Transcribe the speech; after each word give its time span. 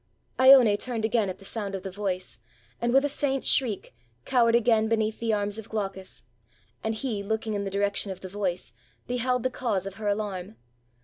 lone 0.39 0.75
turned 0.77 1.05
at 1.05 1.37
the 1.37 1.45
sound 1.45 1.75
of 1.75 1.83
the 1.83 1.91
voice, 1.91 2.39
and 2.81 2.91
with 2.91 3.05
a 3.05 3.07
faint 3.07 3.45
shriek, 3.45 3.93
cowered 4.25 4.55
again 4.55 4.87
beneath 4.87 5.19
the 5.19 5.31
arms 5.31 5.59
of 5.59 5.69
Glaucus; 5.69 6.23
and 6.83 6.95
he, 6.95 7.21
looking 7.21 7.53
in 7.53 7.65
the 7.65 7.69
direction 7.69 8.11
of 8.11 8.21
the 8.21 8.27
voice, 8.27 8.73
beheld 9.05 9.43
the 9.43 9.51
cause 9.51 9.85
of 9.85 9.97
her 9.97 10.07
alarm. 10.07 10.55